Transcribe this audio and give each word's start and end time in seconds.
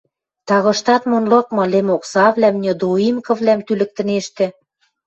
тагыштат 0.47 1.03
мон 1.11 1.23
лыкмы 1.31 1.63
лӹмоксавлӓм, 1.73 2.55
недоимкывлӓм 2.63 3.59
тӱлӹктӹнештӹ... 3.67 4.45